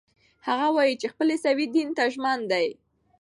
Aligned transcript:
هغه 0.47 0.67
وايي 0.75 0.93
چې 1.01 1.07
خپل 1.13 1.27
عیسوي 1.35 1.65
دین 1.75 1.89
ته 1.97 2.03
ژمن 2.13 2.39
دی. 2.51 2.67